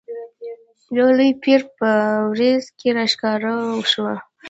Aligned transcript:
یو 0.97 1.07
لوی 1.17 1.31
پیری 1.41 1.67
په 1.77 1.89
وریځ 2.31 2.63
کې 2.79 2.89
را 2.97 3.05
ښکاره 3.11 3.53
شو. 3.91 4.05